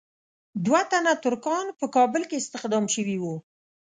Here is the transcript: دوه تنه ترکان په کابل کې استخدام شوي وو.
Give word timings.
دوه 0.65 0.81
تنه 0.91 1.13
ترکان 1.23 1.65
په 1.79 1.85
کابل 1.95 2.21
کې 2.29 2.35
استخدام 2.39 2.85
شوي 2.95 3.17
وو. 3.19 3.35